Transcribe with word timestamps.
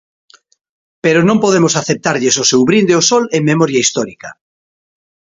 Pero 1.03 1.19
non 1.27 1.41
podemos 1.43 1.73
aceptarlles 1.81 2.35
o 2.43 2.47
seu 2.51 2.61
brinde 2.69 2.93
ao 2.95 3.03
sol 3.09 3.23
en 3.37 3.41
memoria 3.51 3.83
histórica. 3.85 4.29